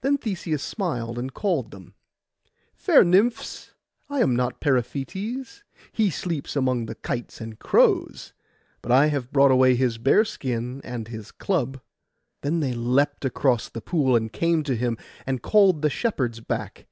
Then 0.00 0.18
Theseus 0.18 0.64
smiled, 0.64 1.16
and 1.16 1.32
called 1.32 1.70
them, 1.70 1.94
'Fair 2.74 3.04
nymphs, 3.04 3.72
I 4.10 4.18
am 4.18 4.34
not 4.34 4.60
Periphetes. 4.60 5.62
He 5.92 6.10
sleeps 6.10 6.56
among 6.56 6.86
the 6.86 6.96
kites 6.96 7.40
and 7.40 7.56
crows; 7.56 8.32
but 8.82 8.90
I 8.90 9.06
have 9.06 9.30
brought 9.30 9.52
away 9.52 9.76
his 9.76 9.96
bearskin 9.96 10.80
and 10.82 11.06
his 11.06 11.30
club.' 11.30 11.80
Then 12.42 12.58
they 12.58 12.72
leapt 12.72 13.24
across 13.24 13.68
the 13.68 13.80
pool, 13.80 14.16
and 14.16 14.32
came 14.32 14.64
to 14.64 14.74
him, 14.74 14.98
and 15.24 15.40
called 15.40 15.82
the 15.82 15.88
shepherds 15.90 16.40
back. 16.40 16.88